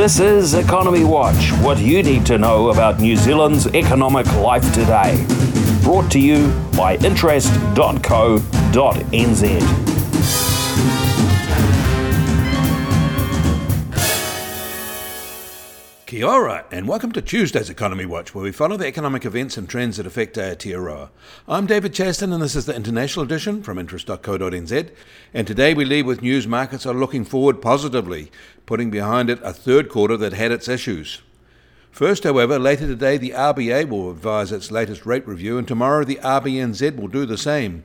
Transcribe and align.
This 0.00 0.18
is 0.18 0.54
Economy 0.54 1.04
Watch, 1.04 1.52
what 1.60 1.78
you 1.78 2.02
need 2.02 2.24
to 2.24 2.38
know 2.38 2.70
about 2.70 3.00
New 3.00 3.16
Zealand's 3.16 3.66
economic 3.66 4.24
life 4.36 4.64
today. 4.72 5.26
Brought 5.82 6.10
to 6.12 6.18
you 6.18 6.48
by 6.74 6.96
interest.co.nz. 7.04 9.89
Kia 16.10 16.26
ora, 16.26 16.64
and 16.72 16.88
welcome 16.88 17.12
to 17.12 17.22
Tuesday's 17.22 17.70
Economy 17.70 18.04
Watch, 18.04 18.34
where 18.34 18.42
we 18.42 18.50
follow 18.50 18.76
the 18.76 18.88
economic 18.88 19.24
events 19.24 19.56
and 19.56 19.68
trends 19.68 19.96
that 19.96 20.08
affect 20.08 20.34
Aotearoa. 20.34 21.10
I'm 21.46 21.66
David 21.66 21.94
Chaston, 21.94 22.32
and 22.32 22.42
this 22.42 22.56
is 22.56 22.66
the 22.66 22.74
international 22.74 23.24
edition 23.24 23.62
from 23.62 23.78
interest.co.nz. 23.78 24.90
And 25.32 25.46
today 25.46 25.72
we 25.72 25.84
leave 25.84 26.06
with 26.06 26.20
news 26.20 26.48
markets 26.48 26.84
are 26.84 26.94
looking 26.94 27.24
forward 27.24 27.62
positively, 27.62 28.32
putting 28.66 28.90
behind 28.90 29.30
it 29.30 29.38
a 29.44 29.52
third 29.52 29.88
quarter 29.88 30.16
that 30.16 30.32
had 30.32 30.50
its 30.50 30.66
issues. 30.66 31.22
First, 31.92 32.24
however, 32.24 32.58
later 32.58 32.88
today 32.88 33.16
the 33.16 33.30
RBA 33.30 33.88
will 33.88 34.10
advise 34.10 34.50
its 34.50 34.72
latest 34.72 35.06
rate 35.06 35.28
review, 35.28 35.58
and 35.58 35.68
tomorrow 35.68 36.02
the 36.02 36.18
RBNZ 36.24 36.96
will 36.96 37.06
do 37.06 37.24
the 37.24 37.38
same. 37.38 37.84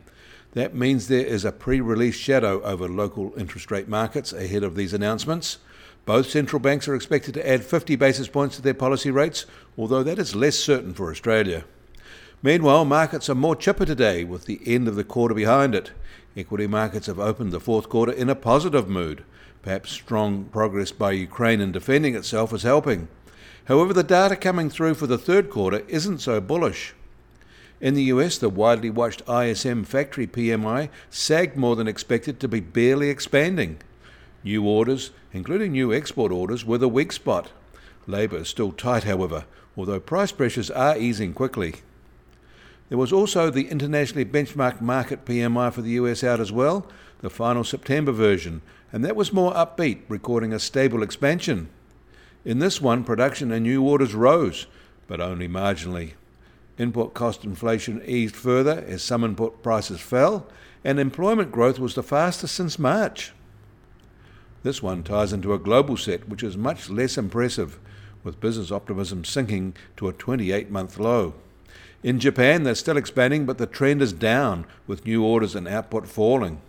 That 0.54 0.74
means 0.74 1.10
there 1.10 1.24
is 1.24 1.46
a 1.46 1.52
pre 1.52 1.80
release 1.80 2.16
shadow 2.16 2.64
over 2.64 2.90
local 2.90 3.34
interest 3.38 3.70
rate 3.70 3.88
markets 3.88 4.34
ahead 4.34 4.64
of 4.64 4.76
these 4.76 4.96
announcements. 4.96 5.60
Both 6.06 6.30
central 6.30 6.60
banks 6.60 6.88
are 6.88 6.96
expected 6.96 7.34
to 7.34 7.50
add 7.50 7.64
50 7.64 7.96
basis 7.96 8.28
points 8.28 8.56
to 8.56 8.62
their 8.62 8.76
policy 8.76 9.10
rates, 9.10 9.46
although 9.78 10.04
that 10.04 10.20
is 10.20 10.36
less 10.36 10.56
certain 10.56 10.94
for 10.94 11.10
Australia. 11.10 11.66
Meanwhile, 12.44 12.86
markets 12.86 13.28
are 13.28 13.36
more 13.36 13.56
chipper 13.56 13.86
today 13.86 14.24
with 14.24 14.46
the 14.46 14.62
end 14.68 14.88
of 14.88 14.96
the 14.96 15.04
quarter 15.04 15.34
behind 15.34 15.74
it. 15.74 15.92
Equity 16.38 16.68
markets 16.68 17.08
have 17.08 17.20
opened 17.20 17.52
the 17.52 17.60
fourth 17.60 17.90
quarter 17.90 18.12
in 18.12 18.30
a 18.30 18.36
positive 18.36 18.88
mood. 18.88 19.24
Perhaps 19.64 19.92
strong 19.92 20.44
progress 20.46 20.92
by 20.92 21.12
Ukraine 21.12 21.60
in 21.60 21.72
defending 21.72 22.14
itself 22.14 22.54
is 22.54 22.62
helping. 22.62 23.08
However, 23.66 23.94
the 23.94 24.04
data 24.04 24.36
coming 24.36 24.70
through 24.70 24.94
for 24.94 25.08
the 25.08 25.18
third 25.18 25.50
quarter 25.50 25.84
isn't 25.88 26.20
so 26.20 26.40
bullish. 26.40 26.94
In 27.82 27.96
the 27.96 28.04
US, 28.04 28.38
the 28.38 28.50
widely 28.50 28.92
watched 28.92 29.28
ISM 29.28 29.84
factory 29.86 30.28
PMI 30.28 30.90
sagged 31.10 31.58
more 31.58 31.76
than 31.76 31.88
expected 31.88 32.40
to 32.40 32.48
be 32.48 32.60
barely 32.60 33.10
expanding. 33.10 33.80
New 34.46 34.64
orders, 34.64 35.10
including 35.34 35.72
new 35.72 35.92
export 35.92 36.32
orders, 36.32 36.64
were 36.64 36.78
the 36.78 36.88
weak 36.88 37.12
spot. 37.12 37.52
Labour 38.06 38.38
is 38.38 38.48
still 38.48 38.72
tight, 38.72 39.04
however, 39.04 39.46
although 39.76 40.00
price 40.00 40.32
pressures 40.32 40.70
are 40.70 40.96
easing 40.96 41.34
quickly. 41.34 41.78
There 42.90 43.00
was 43.00 43.12
also 43.12 43.50
the 43.50 43.68
internationally 43.70 44.24
benchmarked 44.24 44.84
Markit 44.84 45.26
PMI 45.26 45.74
for 45.74 45.82
the 45.82 45.94
US 45.94 46.24
out 46.24 46.40
as 46.40 46.52
well, 46.52 46.86
the 47.22 47.30
final 47.32 47.64
September 47.64 48.12
version, 48.12 48.62
and 48.94 49.04
that 49.04 49.16
was 49.16 49.34
more 49.34 49.52
upbeat, 49.54 50.02
recording 50.08 50.54
a 50.54 50.60
stable 50.60 51.02
expansion. 51.02 51.68
In 52.46 52.60
this 52.60 52.80
one, 52.80 53.04
production 53.04 53.52
and 53.52 53.64
new 53.64 53.82
orders 53.82 54.14
rose, 54.14 54.68
but 55.08 55.20
only 55.20 55.48
marginally. 55.48 56.14
Input 56.78 57.16
cost 57.16 57.44
inflation 57.44 58.00
eased 58.06 58.36
further 58.36 58.86
as 58.88 59.02
some 59.02 59.24
input 59.24 59.64
prices 59.64 60.02
fell, 60.02 60.46
and 60.84 61.00
employment 61.00 61.52
growth 61.52 61.80
was 61.80 61.96
the 61.96 62.04
fastest 62.04 62.54
since 62.54 62.78
March. 62.78 63.32
This 64.66 64.82
one 64.82 65.04
ties 65.04 65.32
into 65.32 65.54
a 65.54 65.60
global 65.60 65.96
set, 65.96 66.28
which 66.28 66.42
is 66.42 66.58
much 66.58 66.90
less 66.90 67.20
impressive, 67.20 67.78
with 68.24 68.40
business 68.40 68.72
optimism 68.72 69.24
sinking 69.24 69.76
to 69.96 70.08
a 70.08 70.14
28 70.14 70.72
month 70.72 70.98
low. 70.98 71.36
In 72.02 72.20
Japan, 72.20 72.64
they're 72.64 72.74
still 72.74 72.98
expanding, 72.98 73.46
but 73.46 73.60
the 73.60 73.68
trend 73.68 74.02
is 74.02 74.12
down, 74.12 74.66
with 74.88 75.06
new 75.06 75.24
orders 75.24 75.54
and 75.54 75.68
output 75.68 76.08
falling. 76.08 76.62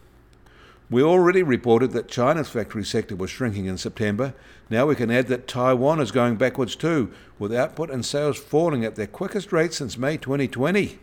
We 0.90 1.02
already 1.02 1.42
reported 1.42 1.92
that 1.92 2.06
China's 2.06 2.50
factory 2.50 2.84
sector 2.84 3.16
was 3.16 3.30
shrinking 3.30 3.64
in 3.64 3.78
September. 3.78 4.34
Now 4.68 4.84
we 4.84 4.94
can 4.94 5.10
add 5.10 5.28
that 5.28 5.48
Taiwan 5.48 5.98
is 5.98 6.10
going 6.10 6.36
backwards 6.36 6.76
too, 6.76 7.10
with 7.38 7.54
output 7.54 7.90
and 7.90 8.04
sales 8.04 8.36
falling 8.36 8.84
at 8.84 8.96
their 8.96 9.06
quickest 9.06 9.54
rate 9.54 9.72
since 9.72 9.96
May 9.96 10.18
2020. 10.18 10.98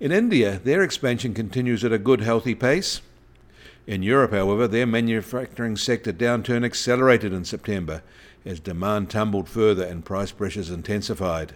In 0.00 0.12
India, 0.12 0.60
their 0.62 0.82
expansion 0.82 1.32
continues 1.32 1.82
at 1.84 1.92
a 1.92 1.98
good, 1.98 2.20
healthy 2.20 2.54
pace. 2.54 3.00
In 3.86 4.02
Europe, 4.02 4.32
however, 4.32 4.66
their 4.66 4.86
manufacturing 4.86 5.76
sector 5.76 6.12
downturn 6.12 6.64
accelerated 6.64 7.32
in 7.32 7.44
September 7.44 8.02
as 8.44 8.58
demand 8.58 9.10
tumbled 9.10 9.48
further 9.48 9.84
and 9.84 10.04
price 10.04 10.32
pressures 10.32 10.70
intensified. 10.70 11.54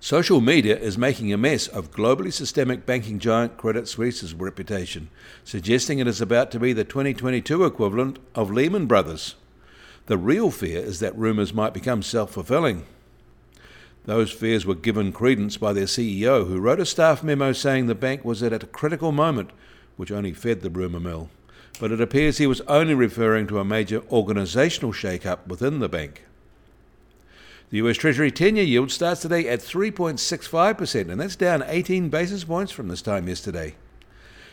Social 0.00 0.40
media 0.40 0.76
is 0.76 0.98
making 0.98 1.32
a 1.32 1.38
mess 1.38 1.68
of 1.68 1.92
globally 1.92 2.32
systemic 2.32 2.84
banking 2.86 3.18
giant 3.18 3.56
Credit 3.56 3.86
Suisse's 3.86 4.34
reputation, 4.34 5.10
suggesting 5.44 5.98
it 5.98 6.08
is 6.08 6.20
about 6.20 6.50
to 6.50 6.58
be 6.58 6.72
the 6.72 6.82
2022 6.82 7.64
equivalent 7.64 8.18
of 8.34 8.50
Lehman 8.50 8.86
Brothers. 8.86 9.36
The 10.06 10.18
real 10.18 10.50
fear 10.50 10.80
is 10.80 10.98
that 11.00 11.16
rumours 11.16 11.54
might 11.54 11.74
become 11.74 12.02
self 12.02 12.32
fulfilling. 12.32 12.84
Those 14.04 14.32
fears 14.32 14.66
were 14.66 14.74
given 14.74 15.12
credence 15.12 15.56
by 15.56 15.72
their 15.72 15.84
CEO, 15.84 16.48
who 16.48 16.58
wrote 16.58 16.80
a 16.80 16.86
staff 16.86 17.22
memo 17.22 17.52
saying 17.52 17.86
the 17.86 17.94
bank 17.94 18.24
was 18.24 18.42
at 18.42 18.52
a 18.52 18.58
critical 18.66 19.12
moment 19.12 19.50
which 20.02 20.10
only 20.10 20.32
fed 20.32 20.62
the 20.62 20.68
rumour 20.68 20.98
mill. 20.98 21.30
But 21.78 21.92
it 21.92 22.00
appears 22.00 22.38
he 22.38 22.46
was 22.48 22.60
only 22.62 22.92
referring 22.92 23.46
to 23.46 23.60
a 23.60 23.64
major 23.64 24.00
organisational 24.00 24.92
shake-up 24.92 25.46
within 25.46 25.78
the 25.78 25.88
bank. 25.88 26.24
The 27.70 27.78
US 27.78 27.98
Treasury 27.98 28.32
10 28.32 28.56
year 28.56 28.64
yield 28.64 28.90
starts 28.90 29.20
today 29.20 29.48
at 29.48 29.60
3.65%, 29.60 31.08
and 31.08 31.20
that's 31.20 31.36
down 31.36 31.62
18 31.64 32.08
basis 32.08 32.42
points 32.42 32.72
from 32.72 32.88
this 32.88 33.00
time 33.00 33.28
yesterday. 33.28 33.76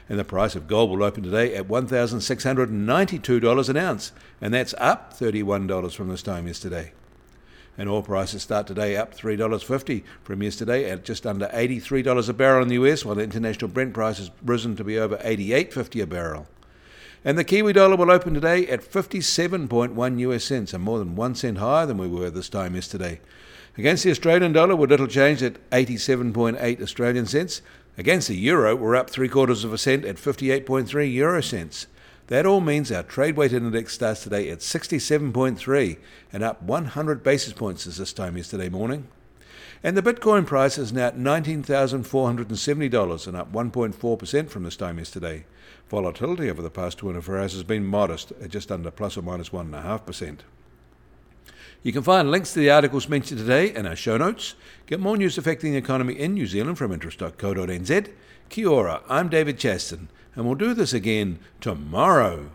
And 0.07 0.19
the 0.19 0.23
price 0.23 0.55
of 0.55 0.67
gold 0.67 0.91
will 0.91 1.03
open 1.03 1.23
today 1.23 1.55
at 1.55 1.67
$1,692 1.67 3.69
an 3.69 3.77
ounce, 3.77 4.11
and 4.39 4.53
that's 4.53 4.75
up 4.77 5.17
$31 5.17 5.95
from 5.95 6.09
this 6.09 6.21
time 6.21 6.45
yesterday. 6.45 6.91
And 7.79 7.87
oil 7.87 8.03
prices 8.03 8.41
start 8.41 8.67
today 8.67 8.97
up 8.97 9.15
$3.50 9.15 10.03
from 10.21 10.43
yesterday 10.43 10.91
at 10.91 11.05
just 11.05 11.25
under 11.25 11.47
$83 11.47 12.27
a 12.27 12.33
barrel 12.33 12.61
in 12.61 12.67
the 12.67 12.75
US, 12.75 13.05
while 13.05 13.15
the 13.15 13.23
international 13.23 13.69
Brent 13.69 13.93
price 13.93 14.17
has 14.17 14.31
risen 14.43 14.75
to 14.75 14.83
be 14.83 14.99
over 14.99 15.15
$88.50 15.15 16.03
a 16.03 16.05
barrel. 16.05 16.47
And 17.23 17.37
the 17.37 17.45
Kiwi 17.45 17.71
dollar 17.71 17.95
will 17.95 18.11
open 18.11 18.33
today 18.33 18.67
at 18.67 18.81
57.1 18.81 20.19
US 20.19 20.43
cents, 20.43 20.73
and 20.73 20.83
more 20.83 20.99
than 20.99 21.15
one 21.15 21.35
cent 21.35 21.59
higher 21.59 21.85
than 21.85 21.97
we 21.97 22.09
were 22.09 22.29
this 22.29 22.49
time 22.49 22.75
yesterday. 22.75 23.21
Against 23.77 24.03
the 24.03 24.11
Australian 24.11 24.51
dollar, 24.51 24.75
we're 24.75 24.87
little 24.87 25.07
changed 25.07 25.41
at 25.41 25.69
87.8 25.69 26.81
Australian 26.81 27.27
cents. 27.27 27.61
Against 27.97 28.27
the 28.27 28.35
euro, 28.35 28.75
we're 28.75 28.97
up 28.97 29.09
three 29.09 29.29
quarters 29.29 29.63
of 29.63 29.71
a 29.71 29.77
cent 29.77 30.03
at 30.03 30.17
58.3 30.17 31.13
euro 31.13 31.41
cents. 31.41 31.87
That 32.29 32.45
all 32.45 32.61
means 32.61 32.91
our 32.91 33.01
trade 33.01 33.35
weighted 33.35 33.63
index 33.63 33.95
starts 33.95 34.21
today 34.21 34.51
at 34.51 34.59
67.3 34.59 35.97
and 36.31 36.43
up 36.43 36.61
100 36.61 37.23
basis 37.23 37.53
points 37.53 37.81
since 37.83 37.97
this 37.97 38.13
time 38.13 38.37
yesterday 38.37 38.69
morning. 38.69 39.07
And 39.83 39.97
the 39.97 40.03
Bitcoin 40.03 40.45
price 40.45 40.77
is 40.77 40.93
now 40.93 41.07
at 41.07 41.17
$19,470 41.17 43.27
and 43.27 43.35
up 43.35 43.51
1.4% 43.51 44.49
from 44.49 44.63
this 44.63 44.77
time 44.77 44.99
yesterday. 44.99 45.45
Volatility 45.89 46.51
over 46.51 46.61
the 46.61 46.69
past 46.69 46.99
24 46.99 47.39
hours 47.39 47.53
has 47.53 47.63
been 47.63 47.83
modest 47.83 48.31
at 48.43 48.51
just 48.51 48.71
under 48.71 48.91
plus 48.91 49.17
or 49.17 49.23
minus 49.23 49.49
1.5%. 49.49 50.41
You 51.81 51.93
can 51.93 52.03
find 52.03 52.29
links 52.29 52.53
to 52.53 52.59
the 52.59 52.69
articles 52.69 53.07
mentioned 53.07 53.39
today 53.39 53.73
in 53.73 53.85
our 53.85 53.95
show 53.95 54.17
notes. 54.17 54.55
Get 54.85 54.99
more 54.99 55.15
news 55.15 55.37
affecting 55.37 55.71
the 55.71 55.77
economy 55.77 56.13
in 56.13 56.33
New 56.33 56.45
Zealand 56.45 56.77
from 56.77 56.91
interest.co.nz. 56.91 58.11
Kia 58.49 58.67
ora, 58.67 59.01
I'm 59.07 59.29
David 59.29 59.57
Chaston 59.57 60.09
and 60.35 60.45
we'll 60.45 60.55
do 60.55 60.73
this 60.73 60.93
again 60.93 61.39
tomorrow. 61.61 62.49